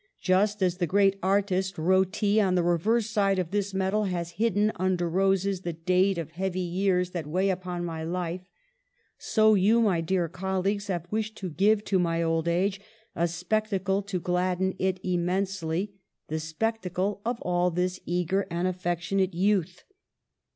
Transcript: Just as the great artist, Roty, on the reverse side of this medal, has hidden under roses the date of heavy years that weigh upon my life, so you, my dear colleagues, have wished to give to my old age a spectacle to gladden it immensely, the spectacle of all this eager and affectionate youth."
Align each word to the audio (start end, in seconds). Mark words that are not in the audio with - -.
Just 0.23 0.63
as 0.63 0.77
the 0.77 0.87
great 0.87 1.19
artist, 1.21 1.75
Roty, 1.75 2.41
on 2.41 2.55
the 2.55 2.63
reverse 2.63 3.05
side 3.07 3.37
of 3.37 3.51
this 3.51 3.71
medal, 3.71 4.05
has 4.05 4.31
hidden 4.41 4.71
under 4.77 5.07
roses 5.07 5.61
the 5.61 5.73
date 5.73 6.17
of 6.17 6.31
heavy 6.31 6.59
years 6.59 7.11
that 7.11 7.27
weigh 7.27 7.51
upon 7.51 7.85
my 7.85 8.03
life, 8.03 8.41
so 9.19 9.53
you, 9.53 9.79
my 9.79 10.01
dear 10.01 10.27
colleagues, 10.27 10.87
have 10.87 11.05
wished 11.11 11.37
to 11.37 11.51
give 11.51 11.85
to 11.85 11.99
my 11.99 12.23
old 12.23 12.47
age 12.47 12.81
a 13.15 13.27
spectacle 13.27 14.01
to 14.01 14.19
gladden 14.19 14.73
it 14.79 14.99
immensely, 15.03 15.93
the 16.29 16.39
spectacle 16.39 17.21
of 17.23 17.39
all 17.43 17.69
this 17.69 17.99
eager 18.03 18.47
and 18.49 18.67
affectionate 18.67 19.35
youth." 19.35 19.83